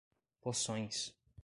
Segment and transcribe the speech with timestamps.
[0.41, 1.13] Poções